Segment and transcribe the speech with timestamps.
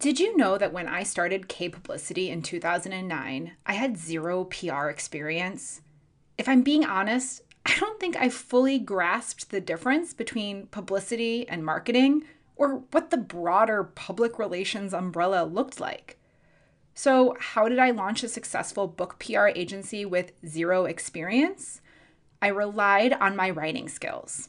[0.00, 4.88] Did you know that when I started Kaye Publicity in 2009, I had zero PR
[4.88, 5.82] experience?
[6.38, 11.66] If I'm being honest, I don't think I fully grasped the difference between publicity and
[11.66, 12.22] marketing
[12.56, 16.18] or what the broader public relations umbrella looked like.
[16.94, 21.82] So, how did I launch a successful book PR agency with zero experience?
[22.40, 24.48] I relied on my writing skills.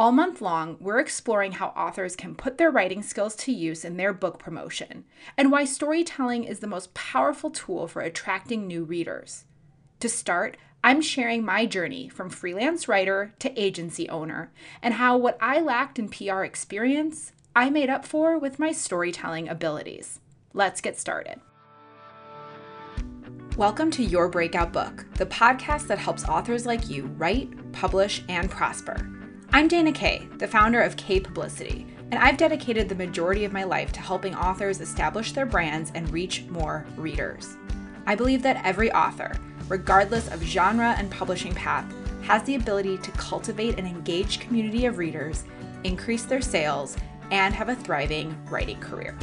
[0.00, 3.98] All month long, we're exploring how authors can put their writing skills to use in
[3.98, 5.04] their book promotion
[5.36, 9.44] and why storytelling is the most powerful tool for attracting new readers.
[9.98, 14.50] To start, I'm sharing my journey from freelance writer to agency owner
[14.82, 19.50] and how what I lacked in PR experience, I made up for with my storytelling
[19.50, 20.18] abilities.
[20.54, 21.42] Let's get started.
[23.58, 28.50] Welcome to Your Breakout Book, the podcast that helps authors like you write, publish, and
[28.50, 29.19] prosper.
[29.52, 33.64] I'm Dana Kaye, the founder of Kaye Publicity, and I've dedicated the majority of my
[33.64, 37.56] life to helping authors establish their brands and reach more readers.
[38.06, 39.32] I believe that every author,
[39.68, 41.84] regardless of genre and publishing path,
[42.22, 45.42] has the ability to cultivate an engaged community of readers,
[45.82, 46.96] increase their sales,
[47.32, 49.18] and have a thriving writing career.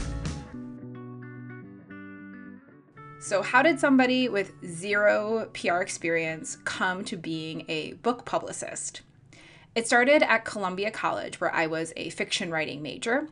[3.21, 9.03] So, how did somebody with zero PR experience come to being a book publicist?
[9.77, 13.29] It started at Columbia College, where I was a fiction writing major.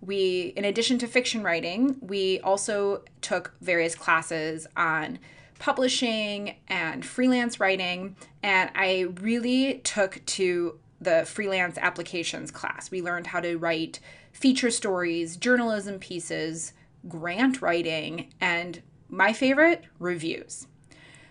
[0.00, 5.18] We, in addition to fiction writing, we also took various classes on
[5.58, 8.14] publishing and freelance writing.
[8.44, 12.92] And I really took to the freelance applications class.
[12.92, 13.98] We learned how to write
[14.30, 16.74] feature stories, journalism pieces,
[17.08, 20.68] grant writing, and my favorite, reviews.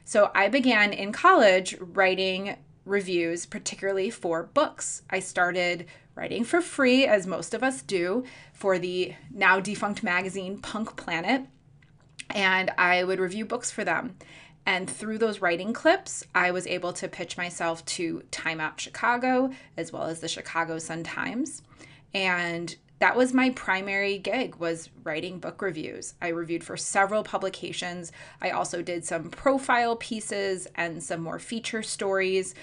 [0.03, 2.57] So I began in college writing
[2.87, 5.03] reviews, particularly for books.
[5.09, 5.85] I started
[6.15, 11.45] writing for free, as most of us do, for the now defunct magazine Punk Planet
[12.29, 14.15] and I would review books for them.
[14.65, 19.51] And through those writing clips, I was able to pitch myself to Time Out Chicago
[19.77, 21.61] as well as the Chicago Sun Times.
[22.13, 26.15] And that was my primary gig was writing book reviews.
[26.21, 28.11] I reviewed for several publications.
[28.41, 32.55] I also did some profile pieces and some more feature stories,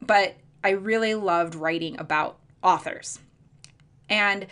[0.00, 3.18] but I really loved writing about authors.
[4.08, 4.46] And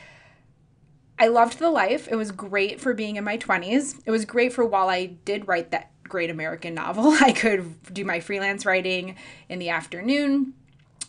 [1.19, 2.09] I loved the life.
[2.11, 4.01] It was great for being in my 20s.
[4.07, 7.11] It was great for while I did write that great American novel.
[7.21, 9.17] I could do my freelance writing
[9.49, 10.55] in the afternoon,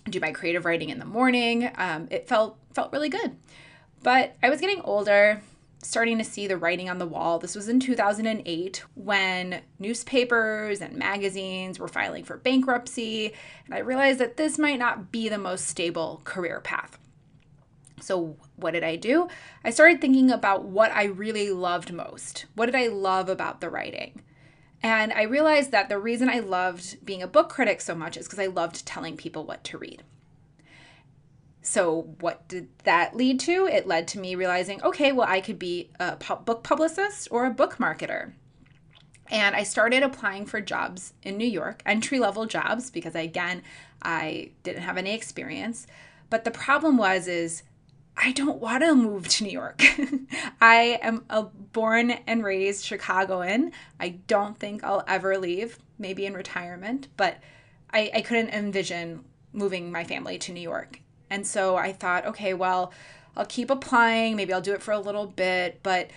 [0.10, 1.72] do my creative writing in the morning.
[1.76, 3.36] Um, it felt felt really good.
[4.02, 5.42] But I was getting older,
[5.82, 7.40] starting to see the writing on the wall.
[7.40, 13.34] This was in 2008 when newspapers and magazines were filing for bankruptcy,
[13.66, 16.98] and I realized that this might not be the most stable career path.
[18.02, 19.28] So, what did I do?
[19.64, 22.46] I started thinking about what I really loved most.
[22.56, 24.22] What did I love about the writing?
[24.82, 28.26] And I realized that the reason I loved being a book critic so much is
[28.26, 30.04] because I loved telling people what to read.
[31.70, 33.68] So, what did that lead to?
[33.68, 37.46] It led to me realizing okay, well, I could be a pu- book publicist or
[37.46, 38.34] a book marketer.
[39.30, 43.62] And I started applying for jobs in New York, entry level jobs, because again,
[44.02, 45.86] I didn't have any experience.
[46.32, 47.62] But the problem was, is
[48.18, 49.84] I don't want to move to New York.
[50.62, 53.74] I am a born and raised Chicagoan.
[54.00, 57.38] I don't think I'll ever leave, maybe in retirement, but
[57.94, 61.02] I, I couldn't envision moving my family to New York.
[61.30, 62.92] And so I thought, okay, well,
[63.36, 64.36] I'll keep applying.
[64.36, 66.10] Maybe I'll do it for a little bit, but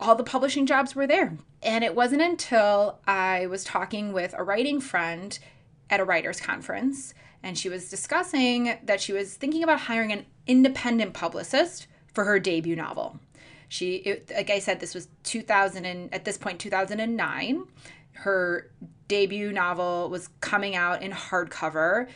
[0.00, 1.36] all the publishing jobs were there.
[1.62, 5.38] And it wasn't until I was talking with a writing friend
[5.90, 10.26] at a writers' conference and she was discussing that she was thinking about hiring an
[10.46, 13.18] independent publicist for her debut novel.
[13.68, 17.64] She, it, like I said, this was 2000 and at this point 2009.
[18.12, 18.70] Her
[19.06, 22.08] debut novel was coming out in hardcover.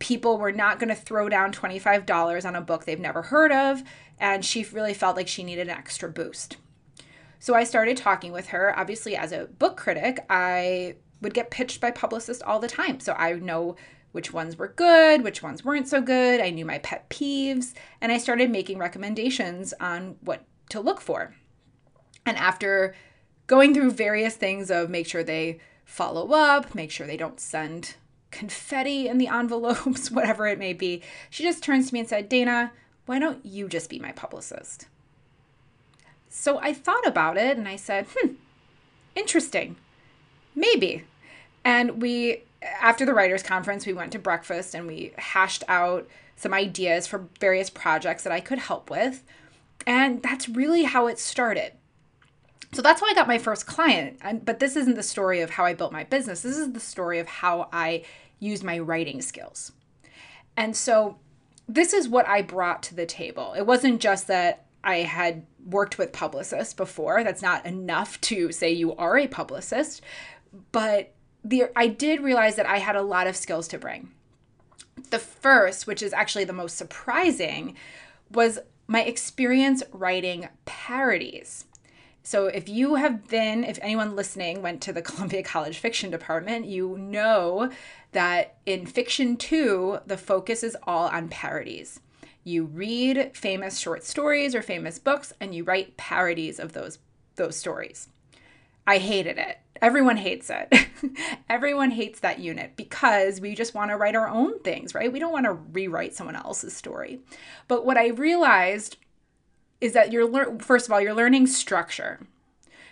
[0.00, 3.84] People were not going to throw down $25 on a book they've never heard of,
[4.18, 6.56] and she really felt like she needed an extra boost.
[7.38, 8.76] So I started talking with her.
[8.76, 12.98] Obviously, as a book critic, I would get pitched by publicists all the time.
[12.98, 13.76] So I know
[14.12, 16.40] which ones were good, which ones weren't so good.
[16.40, 21.34] I knew my pet peeves, and I started making recommendations on what to look for.
[22.26, 22.94] And after
[23.46, 27.96] going through various things of make sure they follow up, make sure they don't send
[28.30, 32.28] confetti in the envelopes, whatever it may be, she just turns to me and said,
[32.28, 32.72] Dana,
[33.06, 34.86] why don't you just be my publicist?
[36.28, 38.34] So I thought about it and I said, hmm,
[39.14, 39.76] interesting.
[40.54, 41.04] Maybe.
[41.64, 46.06] And we after the writers conference we went to breakfast and we hashed out
[46.36, 49.22] some ideas for various projects that i could help with
[49.86, 51.72] And that's really how it started.
[52.72, 54.20] So that's how I got my first client.
[54.44, 56.42] But this isn't the story of how I built my business.
[56.42, 58.04] This is the story of how I
[58.38, 59.72] used my writing skills.
[60.56, 61.18] And so
[61.68, 63.54] this is what I brought to the table.
[63.56, 67.22] It wasn't just that I had worked with publicists before.
[67.22, 70.00] That's not enough to say you are a publicist,
[70.72, 71.12] but
[71.44, 74.10] the I did realize that I had a lot of skills to bring.
[75.10, 77.76] The first, which is actually the most surprising,
[78.30, 81.66] was my experience writing parodies.
[82.22, 86.66] So, if you have been, if anyone listening went to the Columbia College fiction department,
[86.66, 87.70] you know
[88.12, 92.00] that in fiction two, the focus is all on parodies.
[92.44, 96.98] You read famous short stories or famous books and you write parodies of those
[97.36, 98.08] those stories.
[98.86, 99.58] I hated it.
[99.80, 100.88] Everyone hates it.
[101.48, 105.12] Everyone hates that unit because we just want to write our own things, right?
[105.12, 107.20] We don't want to rewrite someone else's story.
[107.68, 108.96] But what I realized
[109.80, 112.20] is that you're lear- first of all, you're learning structure.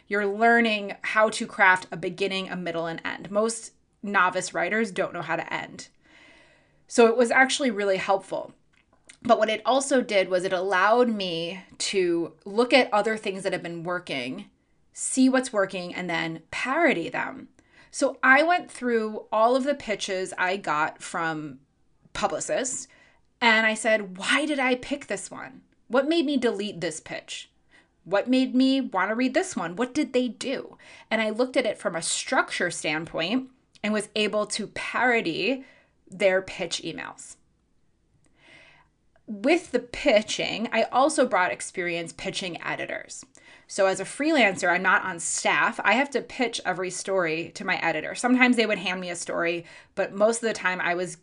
[0.06, 3.31] You're learning how to craft a beginning, a middle, and end.
[3.31, 5.88] Most novice writers don't know how to end.
[6.87, 8.55] So it was actually really helpful.
[9.23, 13.52] But what it also did was it allowed me to look at other things that
[13.52, 14.46] have been working,
[14.93, 17.49] see what's working, and then parody them.
[17.90, 21.58] So I went through all of the pitches I got from
[22.12, 22.88] publicists
[23.40, 25.62] and I said, why did I pick this one?
[25.88, 27.50] What made me delete this pitch?
[28.05, 29.76] What made me want to read this one?
[29.76, 30.79] What did they do?
[31.11, 33.50] And I looked at it from a structure standpoint
[33.82, 35.64] and was able to parody
[36.11, 37.37] their pitch emails
[39.29, 43.25] with the pitching, I also brought experience pitching editors.
[43.67, 45.79] So, as a freelancer, I'm not on staff.
[45.85, 48.14] I have to pitch every story to my editor.
[48.14, 51.19] Sometimes they would hand me a story, but most of the time I was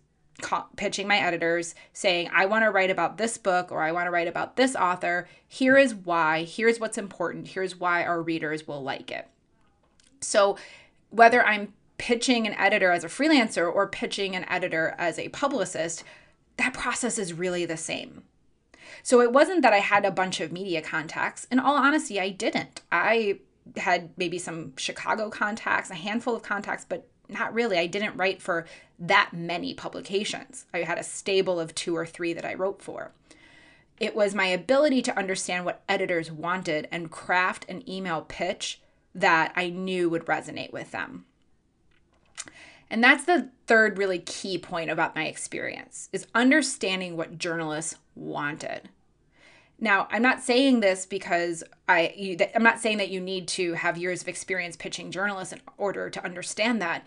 [0.75, 4.11] pitching my editors saying, I want to write about this book or I want to
[4.11, 5.27] write about this author.
[5.47, 6.43] Here is why.
[6.43, 7.49] Here's what's important.
[7.49, 9.27] Here's why our readers will like it.
[10.21, 10.57] So,
[11.09, 16.03] whether I'm pitching an editor as a freelancer or pitching an editor as a publicist,
[16.57, 18.23] that process is really the same.
[19.03, 21.45] So it wasn't that I had a bunch of media contacts.
[21.51, 22.81] In all honesty, I didn't.
[22.91, 23.39] I
[23.77, 27.77] had maybe some Chicago contacts, a handful of contacts, but not really.
[27.77, 28.65] I didn't write for
[28.99, 30.65] that many publications.
[30.73, 33.11] I had a stable of two or three that I wrote for.
[33.99, 38.81] It was my ability to understand what editors wanted and craft an email pitch
[39.13, 41.25] that I knew would resonate with them.
[42.89, 48.89] And that's the third really key point about my experience is understanding what journalists wanted.
[49.79, 53.73] Now, I'm not saying this because I you, I'm not saying that you need to
[53.73, 57.05] have years of experience pitching journalists in order to understand that.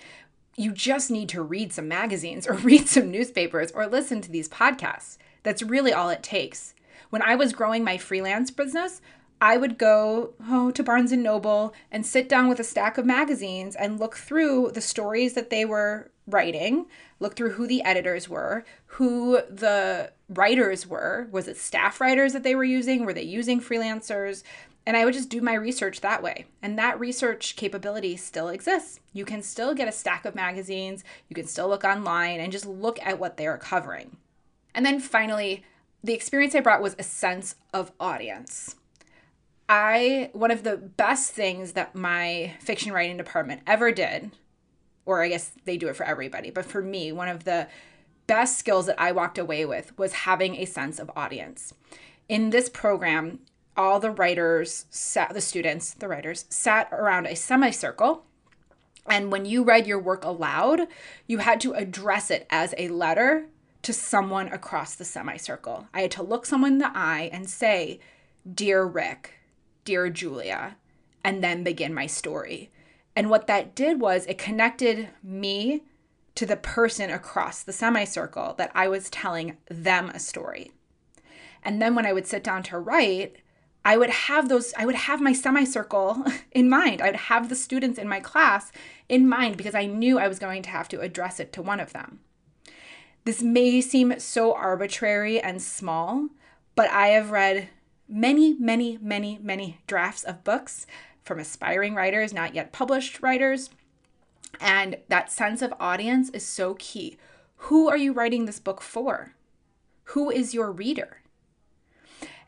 [0.56, 4.48] You just need to read some magazines or read some newspapers or listen to these
[4.48, 5.18] podcasts.
[5.42, 6.74] That's really all it takes.
[7.10, 9.00] When I was growing my freelance business,
[9.40, 13.06] I would go oh, to Barnes and Noble and sit down with a stack of
[13.06, 16.86] magazines and look through the stories that they were writing,
[17.20, 21.28] look through who the editors were, who the writers were.
[21.30, 23.04] Was it staff writers that they were using?
[23.04, 24.42] Were they using freelancers?
[24.86, 26.46] And I would just do my research that way.
[26.62, 29.00] And that research capability still exists.
[29.12, 32.66] You can still get a stack of magazines, you can still look online and just
[32.66, 34.16] look at what they're covering.
[34.74, 35.64] And then finally,
[36.02, 38.76] the experience I brought was a sense of audience.
[39.68, 44.30] I one of the best things that my fiction writing department ever did,
[45.04, 47.68] or I guess they do it for everybody, but for me, one of the
[48.28, 51.74] best skills that I walked away with was having a sense of audience.
[52.28, 53.40] In this program,
[53.76, 58.24] all the writers sat the students, the writers sat around a semicircle
[59.08, 60.82] and when you read your work aloud,
[61.26, 63.46] you had to address it as a letter
[63.82, 65.88] to someone across the semicircle.
[65.94, 68.00] I had to look someone in the eye and say,
[68.52, 69.34] Dear Rick,
[69.84, 70.76] Dear Julia,
[71.24, 72.70] and then begin my story.
[73.16, 75.82] And what that did was it connected me
[76.38, 80.70] to the person across the semicircle that I was telling them a story.
[81.64, 83.38] And then when I would sit down to write,
[83.84, 87.02] I would have those, I would have my semicircle in mind.
[87.02, 88.70] I'd have the students in my class
[89.08, 91.80] in mind because I knew I was going to have to address it to one
[91.80, 92.20] of them.
[93.24, 96.28] This may seem so arbitrary and small,
[96.76, 97.68] but I have read
[98.08, 100.86] many, many, many, many drafts of books
[101.24, 103.70] from aspiring writers, not yet published writers.
[104.60, 107.16] And that sense of audience is so key.
[107.62, 109.34] Who are you writing this book for?
[110.04, 111.22] Who is your reader?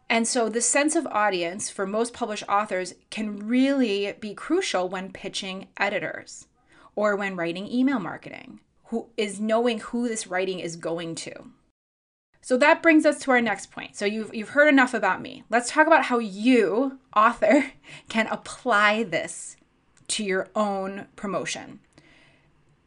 [0.08, 5.12] And so, the sense of audience for most published authors can really be crucial when
[5.12, 6.48] pitching editors
[6.96, 11.32] or when writing email marketing, who is knowing who this writing is going to.
[12.42, 13.96] So that brings us to our next point.
[13.96, 15.44] So you've you've heard enough about me.
[15.50, 17.72] Let's talk about how you, author,
[18.08, 19.56] can apply this
[20.08, 21.80] to your own promotion.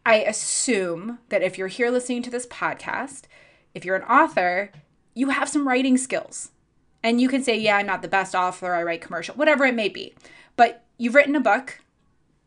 [0.05, 3.23] I assume that if you're here listening to this podcast,
[3.73, 4.71] if you're an author,
[5.13, 6.51] you have some writing skills.
[7.01, 9.75] And you can say, yeah, I'm not the best author, I write commercial, whatever it
[9.75, 10.13] may be.
[10.55, 11.79] But you've written a book.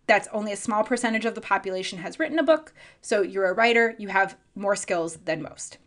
[0.07, 2.73] That's only a small percentage of the population has written a book.
[3.01, 5.79] So you're a writer, you have more skills than most.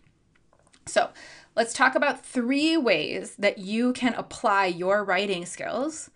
[0.85, 1.09] So
[1.55, 6.09] let's talk about three ways that you can apply your writing skills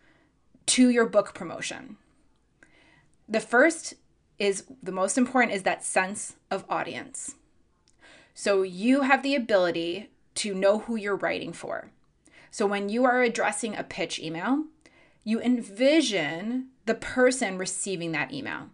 [0.65, 1.97] to your book promotion.
[3.29, 3.93] The first
[4.39, 7.35] is the most important is that sense of audience.
[8.33, 11.91] So you have the ability to know who you're writing for.
[12.49, 14.65] So when you are addressing a pitch email,
[15.23, 18.69] you envision the person receiving that email.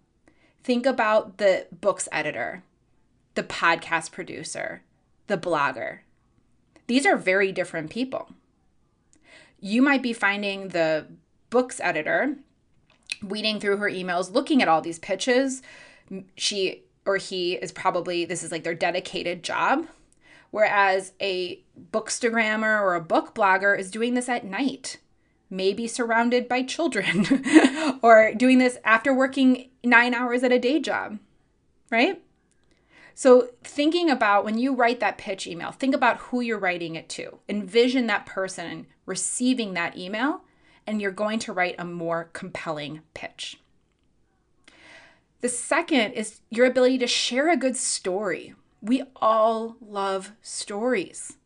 [0.64, 2.64] Think about the book's editor,
[3.36, 4.84] the podcast producer,
[5.28, 6.00] the blogger.
[6.88, 8.30] These are very different people.
[9.60, 11.08] You might be finding the
[11.50, 12.38] book's editor
[13.24, 15.62] weeding through her emails, looking at all these pitches.
[16.36, 19.88] She or he is probably, this is like their dedicated job.
[20.52, 24.98] Whereas a bookstagrammer or a book blogger is doing this at night,
[25.50, 27.26] maybe surrounded by children,
[28.02, 31.20] or doing this after working nine hours at a day job,
[31.92, 32.22] right?
[33.14, 37.10] So, thinking about when you write that pitch email, think about who you're writing it
[37.10, 37.40] to.
[37.50, 40.42] Envision that person receiving that email,
[40.90, 43.60] and you're going to write a more compelling pitch.
[45.42, 48.56] The second is your ability to share a good story.
[48.82, 51.38] We all love stories,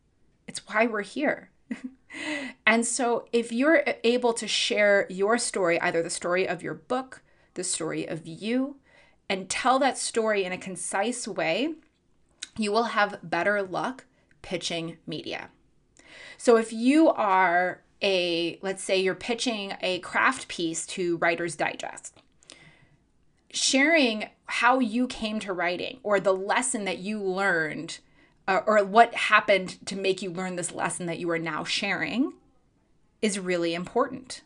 [0.47, 1.49] it's why we're here.
[2.65, 7.21] and so, if you're able to share your story, either the story of your book,
[7.55, 8.77] the story of you,
[9.27, 11.73] and tell that story in a concise way,
[12.57, 14.05] you will have better luck
[14.41, 15.49] pitching media.
[16.37, 22.21] So if you are a, let's say you're pitching a craft piece to Writer's Digest,
[23.51, 27.99] sharing how you came to writing or the lesson that you learned
[28.47, 32.33] uh, or what happened to make you learn this lesson that you are now sharing
[33.21, 34.41] is really important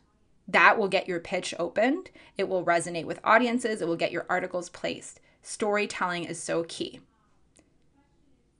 [0.47, 2.09] that will get your pitch opened.
[2.37, 3.81] It will resonate with audiences.
[3.81, 5.19] It will get your articles placed.
[5.41, 7.01] Storytelling is so key.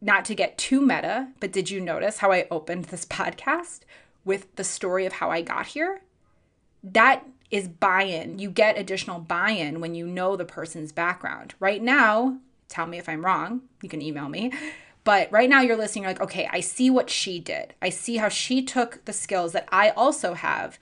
[0.01, 3.81] Not to get too meta, but did you notice how I opened this podcast
[4.27, 6.01] with the story of how I got here?
[6.83, 8.39] That is buy in.
[8.39, 11.55] You get additional buy in when you know the person's background.
[11.59, 13.61] Right now, tell me if I'm wrong.
[13.81, 14.51] You can email me.
[15.05, 17.73] But right now, you're listening, you're like, okay, I see what she did.
[17.81, 20.77] I see how she took the skills that I also have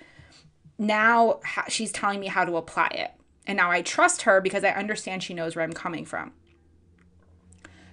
[0.78, 3.12] now she's telling me how to apply it.
[3.48, 6.32] And now I trust her because I understand she knows where I'm coming from.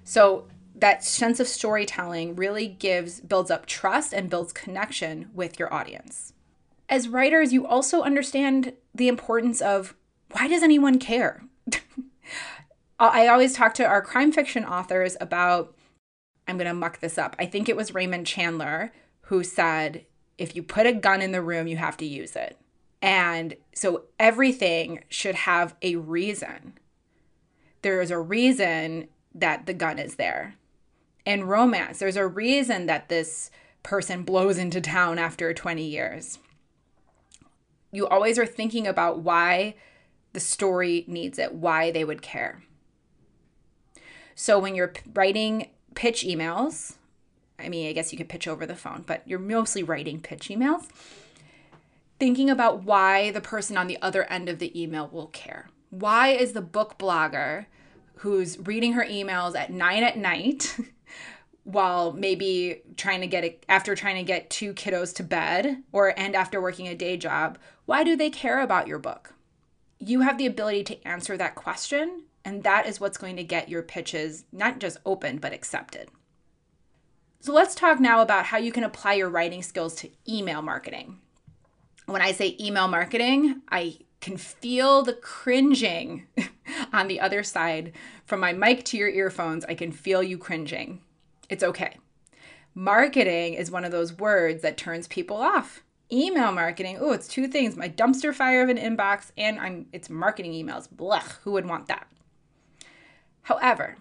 [0.05, 0.47] So
[0.83, 6.33] that sense of storytelling really gives builds up trust and builds connection with your audience.
[6.89, 9.95] As writers, you also understand the importance of
[10.33, 11.45] why does anyone care?
[12.99, 15.77] I always talk to our crime fiction authors about
[16.49, 17.37] I'm going to muck this up.
[17.39, 18.93] I think it was Raymond Chandler
[19.27, 20.05] who said
[20.37, 22.59] if you put a gun in the room, you have to use it.
[23.01, 26.77] And so everything should have a reason.
[27.83, 30.57] There is a reason that the gun is there.
[31.25, 33.51] In romance, there's a reason that this
[33.83, 36.39] person blows into town after 20 years.
[37.91, 39.75] You always are thinking about why
[40.33, 42.63] the story needs it, why they would care.
[44.35, 46.95] So when you're writing pitch emails,
[47.59, 50.49] I mean, I guess you could pitch over the phone, but you're mostly writing pitch
[50.49, 50.89] emails
[52.23, 55.69] thinking about why the person on the other end of the email will care.
[55.91, 57.67] Why is the book blogger
[58.19, 60.77] who's reading her emails at nine at night
[61.65, 66.19] while maybe trying to get it after trying to get two kiddos to bed or
[66.19, 69.35] and after working a day job, why do they care about your book?
[69.99, 73.69] You have the ability to answer that question, and that is what's going to get
[73.69, 76.09] your pitches not just opened but accepted.
[77.41, 81.19] So let's talk now about how you can apply your writing skills to email marketing
[82.07, 86.27] when I say email marketing, I can feel the cringing
[86.93, 87.93] on the other side.
[88.25, 91.01] From my mic to your earphones, I can feel you cringing.
[91.53, 91.99] It's okay.
[92.75, 95.83] Marketing is one of those words that turns people off.
[96.11, 100.09] Email marketing, oh, it's two things my dumpster fire of an inbox and I'm it's
[100.09, 100.89] marketing emails.
[100.89, 102.07] Blech, who would want that?
[103.43, 103.97] However,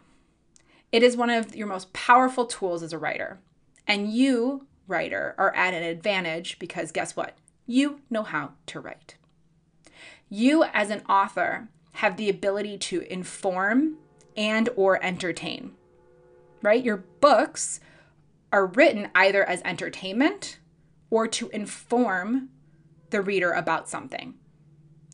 [0.93, 3.39] it is one of your most powerful tools as a writer.
[3.85, 7.35] And you, writer, are at an advantage because guess what?
[7.67, 9.15] you know how to write.
[10.29, 13.97] You as an author have the ability to inform
[14.37, 15.73] and or entertain.
[16.61, 16.83] Right?
[16.83, 17.79] Your books
[18.51, 20.59] are written either as entertainment
[21.09, 22.49] or to inform
[23.09, 24.35] the reader about something.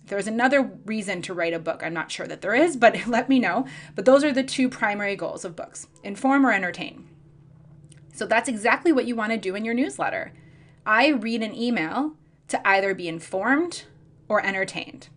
[0.04, 3.08] If there's another reason to write a book, I'm not sure that there is, but
[3.08, 3.66] let me know.
[3.96, 7.08] But those are the two primary goals of books inform or entertain.
[8.14, 10.34] So that's exactly what you want to do in your newsletter.
[10.86, 12.14] I read an email
[12.48, 13.84] to either be informed
[14.30, 15.10] or entertained.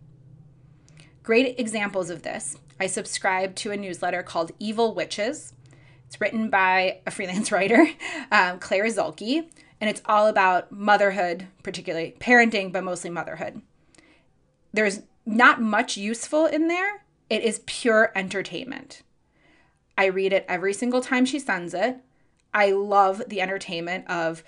[1.23, 2.57] Great examples of this.
[2.79, 5.53] I subscribe to a newsletter called Evil Witches.
[6.11, 7.87] It's written by a freelance writer,
[8.33, 9.49] um, Claire Zulkey,
[9.79, 13.61] and it's all about motherhood, particularly parenting, but mostly motherhood.
[14.73, 19.03] There's not much useful in there, it is pure entertainment.
[19.97, 21.99] I read it every single time she sends it.
[22.53, 24.43] I love the entertainment of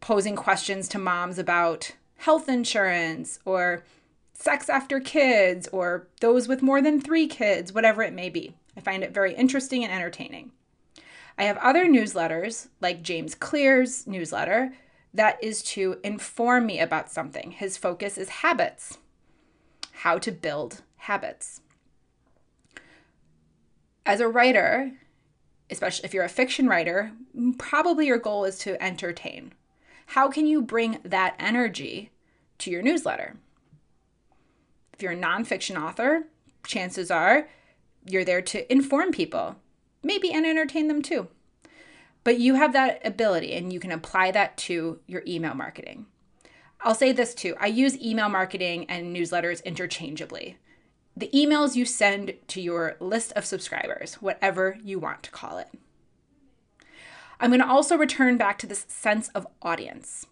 [0.00, 3.84] posing questions to moms about health insurance or
[4.32, 8.54] sex after kids or those with more than three kids, whatever it may be.
[8.74, 10.52] I find it very interesting and entertaining.
[11.36, 14.72] I have other newsletters, like James Clear's newsletter,
[15.12, 17.52] that is to inform me about something.
[17.52, 18.98] His focus is habits,
[19.92, 21.60] how to build habits.
[24.06, 24.92] As a writer,
[25.70, 27.12] especially if you're a fiction writer,
[27.58, 29.52] probably your goal is to entertain.
[30.06, 32.10] How can you bring that energy
[32.58, 33.36] to your newsletter?
[34.92, 36.24] If you're a nonfiction author,
[36.66, 37.48] chances are
[38.06, 39.56] you're there to inform people,
[40.04, 41.28] maybe and entertain them too.
[42.22, 46.06] But you have that ability and you can apply that to your email marketing.
[46.80, 50.58] I'll say this too I use email marketing and newsletters interchangeably.
[51.16, 55.68] The emails you send to your list of subscribers, whatever you want to call it.
[57.38, 60.26] I'm going to also return back to this sense of audience.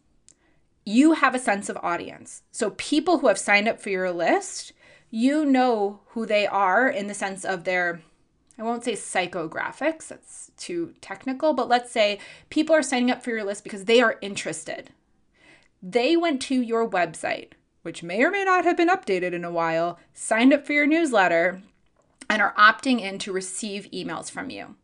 [0.85, 2.43] You have a sense of audience.
[2.51, 4.73] So, people who have signed up for your list,
[5.11, 8.03] you know who they are in the sense of their,
[8.59, 12.19] I won't say psychographics, that's too technical, but let's say
[12.51, 14.91] people are signing up for your list because they are interested.
[15.83, 19.51] They went to your website, which may or may not have been updated in a
[19.51, 21.63] while, signed up for your newsletter,
[22.29, 24.77] and are opting in to receive emails from you.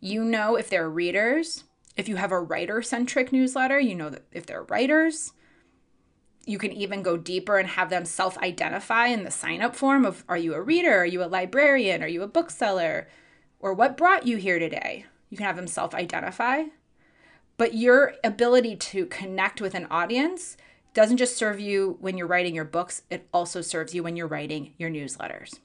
[0.00, 1.64] You know if they're readers.
[1.96, 5.32] If you have a writer centric newsletter, you know that if they're writers.
[6.46, 10.06] You can even go deeper and have them self identify in the sign up form
[10.06, 10.96] of are you a reader?
[10.98, 12.02] Are you a librarian?
[12.02, 13.08] Are you a bookseller?
[13.58, 15.06] Or what brought you here today?
[15.28, 16.64] You can have them self identify.
[17.56, 20.56] But your ability to connect with an audience
[20.94, 24.26] doesn't just serve you when you're writing your books, it also serves you when you're
[24.26, 25.58] writing your newsletters.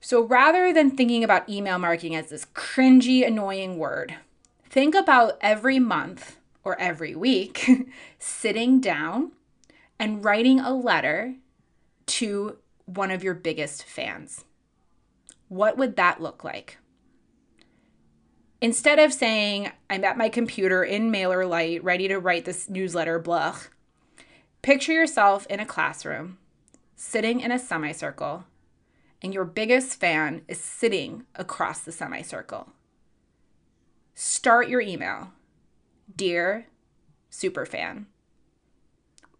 [0.00, 4.14] So rather than thinking about email marketing as this cringy, annoying word,
[4.70, 6.37] think about every month
[6.68, 7.66] or every week
[8.18, 9.32] sitting down
[9.98, 11.34] and writing a letter
[12.04, 14.44] to one of your biggest fans.
[15.48, 16.76] What would that look like?
[18.60, 23.56] Instead of saying, I'm at my computer in MailerLite ready to write this newsletter, blah,
[24.60, 26.36] picture yourself in a classroom,
[26.96, 28.44] sitting in a semicircle,
[29.22, 32.68] and your biggest fan is sitting across the semicircle.
[34.14, 35.32] Start your email.
[36.14, 36.66] Dear
[37.30, 38.06] superfan.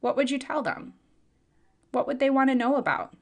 [0.00, 0.94] What would you tell them?
[1.92, 3.14] What would they want to know about?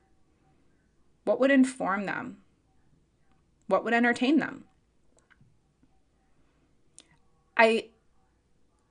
[1.24, 2.38] What would inform them?
[3.66, 4.64] What would entertain them?
[7.56, 7.88] I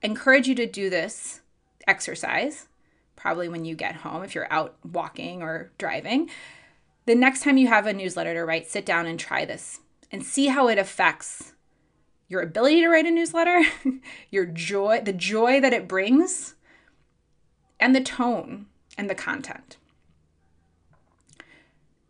[0.02, 1.40] encourage you to do this
[1.86, 2.68] exercise,
[3.14, 6.30] probably when you get home, if you're out walking or driving.
[7.06, 10.24] The next time you have a newsletter to write, sit down and try this and
[10.24, 11.54] see how it affects
[12.28, 13.62] your ability to write a newsletter,
[14.30, 16.54] your joy, the joy that it brings,
[17.78, 18.66] and the tone
[18.98, 19.76] and the content.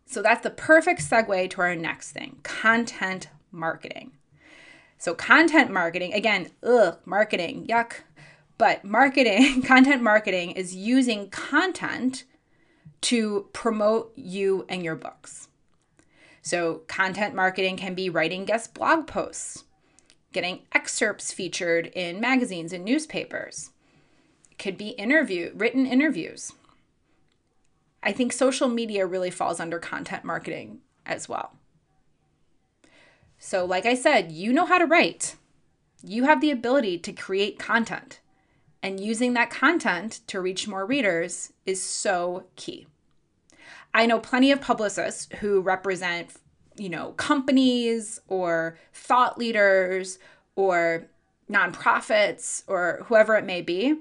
[0.05, 4.11] So that's the perfect segue to our next thing content marketing.
[4.97, 8.01] So, content marketing, again, ugh, marketing, yuck.
[8.57, 12.23] But marketing, content marketing is using content
[13.01, 15.49] to promote you and your books.
[16.41, 19.65] So, content marketing can be writing guest blog posts,
[20.37, 23.71] getting excerpts featured in magazines and newspapers.
[24.51, 26.53] It could be interview, written interviews.
[28.03, 31.53] I think social media really falls under content marketing as well.
[33.39, 35.37] So, like I said, you know how to write.
[36.03, 38.19] You have the ability to create content.
[38.83, 42.85] And using that content to reach more readers is so key.
[43.91, 46.33] I know plenty of publicists who represent,
[46.77, 50.19] you know, companies or thought leaders
[50.55, 51.07] or
[51.49, 53.95] nonprofits or whoever it may be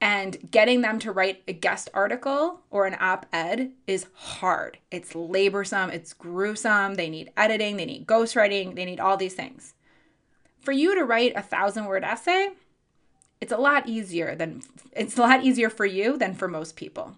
[0.00, 4.78] and getting them to write a guest article or an op ed is hard.
[4.90, 6.94] It's laborsome, it's gruesome.
[6.94, 9.74] They need editing, they need ghostwriting, they need all these things.
[10.60, 12.50] For you to write a thousand word essay,
[13.40, 17.16] it's a lot easier than it's a lot easier for you than for most people.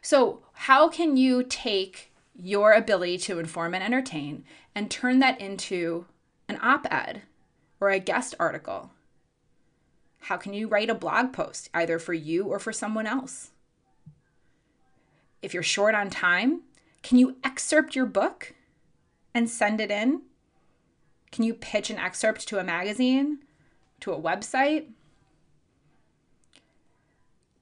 [0.00, 2.07] So, how can you take
[2.40, 6.06] your ability to inform and entertain and turn that into
[6.48, 7.22] an op-ed
[7.80, 8.90] or a guest article?
[10.22, 13.50] How can you write a blog post either for you or for someone else?
[15.42, 16.62] If you're short on time,
[17.02, 18.54] can you excerpt your book
[19.34, 20.22] and send it in?
[21.30, 23.38] Can you pitch an excerpt to a magazine,
[24.00, 24.86] to a website?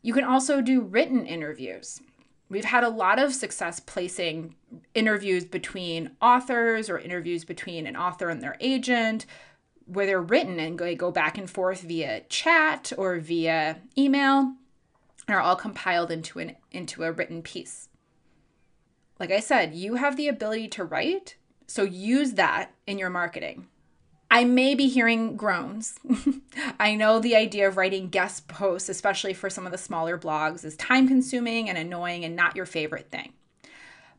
[0.02, 2.00] You can also do written interviews.
[2.48, 4.54] We've had a lot of success placing
[4.94, 9.26] interviews between authors or interviews between an author and their agent
[9.87, 14.54] where they're written and they go back and forth via chat or via email
[15.26, 17.88] and are all compiled into an into a written piece.
[19.18, 23.66] Like I said, you have the ability to write, so use that in your marketing.
[24.37, 25.99] I may be hearing groans.
[26.79, 30.62] I know the idea of writing guest posts, especially for some of the smaller blogs,
[30.62, 33.33] is time consuming and annoying and not your favorite thing.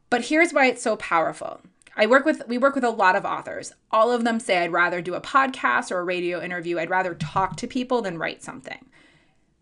[0.10, 1.62] But here's why it's so powerful.
[1.96, 3.74] I work with we work with a lot of authors.
[3.92, 6.80] All of them say I'd rather do a podcast or a radio interview.
[6.80, 8.88] I'd rather talk to people than write something.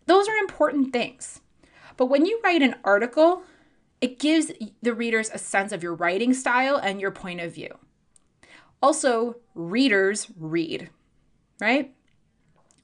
[0.06, 1.42] Those are important things.
[1.98, 3.42] But when you write an article,
[4.00, 7.76] it gives the readers a sense of your writing style and your point of view.
[8.82, 10.90] Also, readers read,
[11.60, 11.94] right?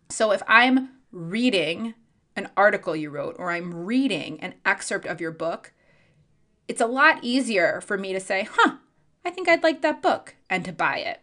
[0.09, 1.95] So if I'm reading
[2.37, 5.73] an article you wrote or I'm reading an excerpt of your book,
[6.69, 8.77] it's a lot easier for me to say, huh,
[9.25, 11.23] I think I'd like that book and to buy it.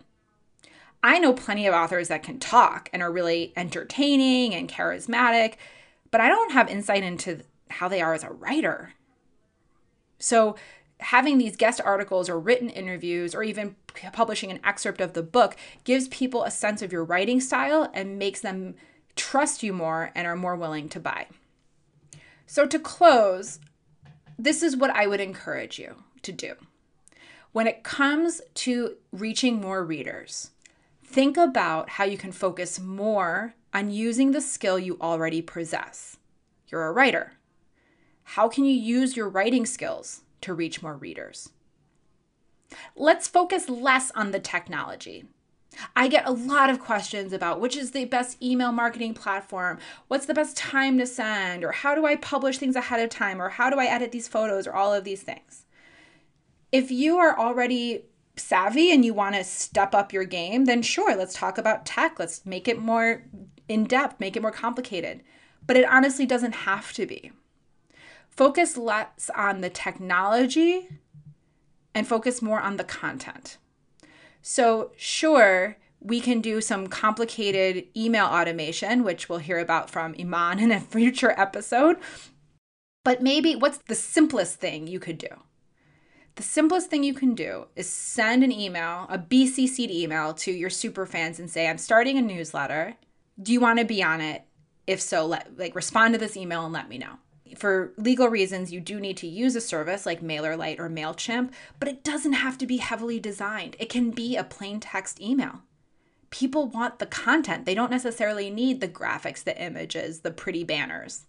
[1.01, 5.55] I know plenty of authors that can talk and are really entertaining and charismatic,
[6.11, 8.93] but I don't have insight into how they are as a writer.
[10.17, 10.55] So,
[10.99, 13.75] having these guest articles or written interviews or even
[14.11, 18.19] publishing an excerpt of the book gives people a sense of your writing style and
[18.19, 18.75] makes them
[19.15, 21.27] trust you more and are more willing to buy.
[22.45, 23.59] So, to close,
[24.37, 26.55] this is what I would encourage you to do.
[27.51, 30.51] When it comes to reaching more readers,
[31.03, 36.17] think about how you can focus more on using the skill you already possess.
[36.67, 37.33] You're a writer.
[38.23, 41.49] How can you use your writing skills to reach more readers?
[42.95, 45.25] Let's focus less on the technology.
[45.95, 50.25] I get a lot of questions about which is the best email marketing platform, what's
[50.25, 53.49] the best time to send, or how do I publish things ahead of time, or
[53.49, 55.65] how do I edit these photos, or all of these things.
[56.71, 61.15] If you are already savvy and you want to step up your game, then sure,
[61.15, 62.19] let's talk about tech.
[62.19, 63.23] Let's make it more
[63.67, 65.21] in depth, make it more complicated.
[65.65, 67.31] But it honestly doesn't have to be.
[68.29, 70.87] Focus less on the technology
[71.93, 73.57] and focus more on the content.
[74.41, 80.59] So, sure, we can do some complicated email automation, which we'll hear about from Iman
[80.59, 81.97] in a future episode.
[83.03, 85.29] But maybe what's the simplest thing you could do?
[86.35, 90.69] The simplest thing you can do is send an email, a BCC'd email to your
[90.69, 92.95] super fans and say, I'm starting a newsletter.
[93.41, 94.45] Do you want to be on it?
[94.87, 97.17] If so, let like respond to this email and let me know.
[97.57, 101.87] For legal reasons, you do need to use a service like MailerLite or MailChimp, but
[101.87, 103.75] it doesn't have to be heavily designed.
[103.79, 105.61] It can be a plain text email.
[106.29, 107.65] People want the content.
[107.65, 111.25] They don't necessarily need the graphics, the images, the pretty banners.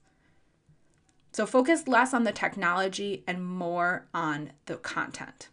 [1.32, 5.48] So focus less on the technology and more on the content.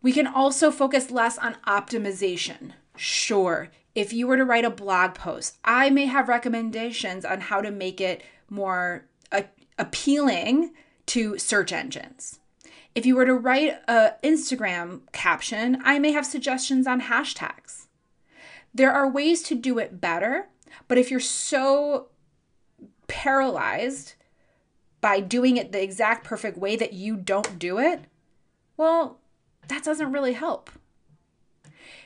[0.00, 2.72] We can also focus less on optimization.
[2.96, 7.60] Sure, if you were to write a blog post, I may have recommendations on how
[7.60, 9.42] to make it more uh,
[9.78, 10.72] appealing
[11.06, 12.40] to search engines.
[12.94, 17.86] If you were to write an Instagram caption, I may have suggestions on hashtags.
[18.74, 20.48] There are ways to do it better,
[20.88, 22.08] but if you're so
[23.06, 24.14] paralyzed
[25.00, 28.04] by doing it the exact perfect way that you don't do it,
[28.76, 29.20] well,
[29.68, 30.70] that doesn't really help.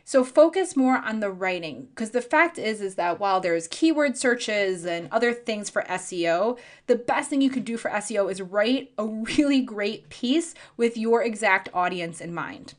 [0.05, 4.16] So focus more on the writing because the fact is is that while there's keyword
[4.16, 8.40] searches and other things for SEO, the best thing you can do for SEO is
[8.40, 12.75] write a really great piece with your exact audience in mind.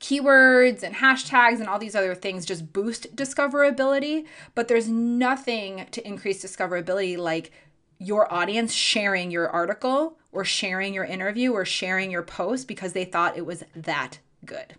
[0.00, 6.06] Keywords and hashtags and all these other things just boost discoverability, but there's nothing to
[6.06, 7.52] increase discoverability like
[7.98, 13.04] your audience sharing your article or sharing your interview or sharing your post because they
[13.04, 14.74] thought it was that good.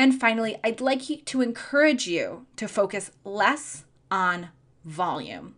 [0.00, 4.48] And finally, I'd like to encourage you to focus less on
[4.82, 5.56] volume.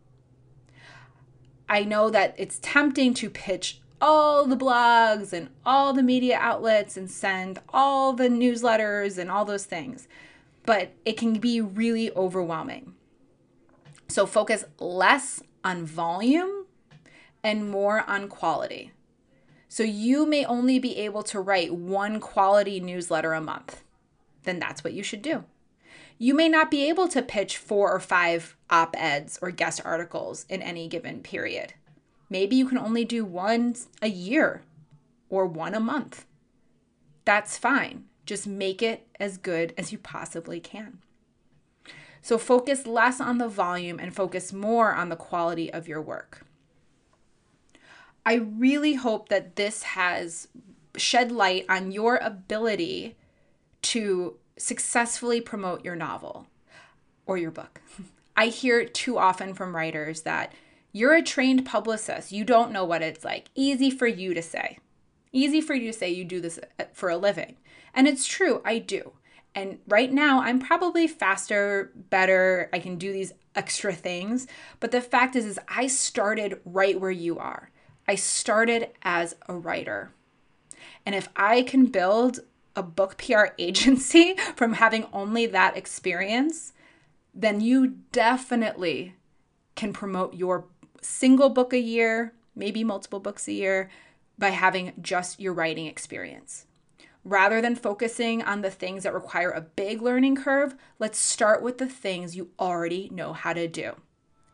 [1.69, 6.97] I know that it's tempting to pitch all the blogs and all the media outlets
[6.97, 10.09] and send all the newsletters and all those things.
[10.67, 12.95] but it can be really overwhelming.
[14.09, 16.67] So focus less on volume
[17.45, 18.91] and more on quality.
[19.69, 23.85] So you may only be able to write one quality newsletter a month.
[24.45, 25.45] Then that's what you should do.
[26.19, 30.47] You may not be able to pitch four or five op eds or guest articles
[30.49, 31.75] in any given period.
[32.31, 34.63] Maybe you can only do one a year
[35.29, 36.25] or one a month.
[37.25, 38.05] That's fine.
[38.25, 40.99] Just make it as good as you possibly can.
[42.21, 46.47] So focus less on the volume and focus more on the quality of your work.
[48.25, 50.47] I really hope that this has
[50.97, 53.17] shed light on your ability
[53.83, 56.47] to successfully promote your novel
[57.27, 57.81] or your book.
[58.37, 60.53] I hear too often from writers that
[60.93, 62.33] you're a trained publicist.
[62.33, 63.49] You don't know what it's like.
[63.55, 64.79] Easy for you to say.
[65.33, 67.57] Easy for you to say you do this uh, for a living.
[67.95, 69.13] And it's true, I do.
[69.55, 72.71] And right now, I'm probably faster, better.
[72.73, 74.47] I can do these extra things.
[74.81, 77.71] But the fact is, is I started right where you are.
[78.09, 80.13] I started as a writer.
[81.05, 82.41] And if I can build
[82.75, 86.73] a book PR agency from having only that experience,
[87.35, 89.15] then you definitely
[89.75, 90.67] can promote your
[91.01, 93.91] single book a year, maybe multiple books a year,
[94.39, 96.67] by having just your writing experience.
[97.25, 101.79] Rather than focusing on the things that require a big learning curve, let's start with
[101.79, 103.93] the things you already know how to do.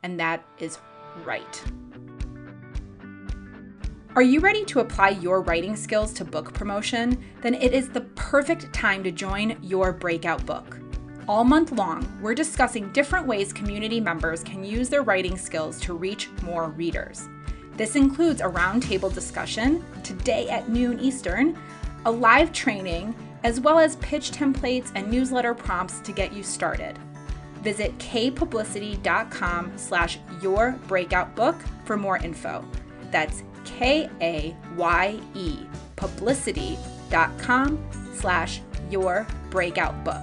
[0.03, 0.79] And that is
[1.25, 1.65] write.
[4.19, 7.23] Are you ready to apply your writing skills to book promotion?
[7.41, 10.81] Then it is the perfect time to join your breakout book.
[11.29, 15.95] All month long, we're discussing different ways community members can use their writing skills to
[15.95, 17.29] reach more readers.
[17.77, 21.57] This includes a roundtable discussion today at noon Eastern,
[22.05, 26.99] a live training, as well as pitch templates and newsletter prompts to get you started.
[27.63, 31.55] Visit kayepublicity.com slash your breakout book
[31.85, 32.65] for more info.
[33.13, 33.43] That's
[33.79, 35.67] K-A-Y-E
[35.99, 40.23] publicity.com slash your breakout book.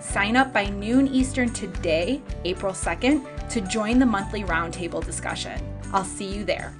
[0.00, 5.60] Sign up by noon Eastern today, April 2nd, to join the monthly roundtable discussion.
[5.92, 6.74] I'll see you there.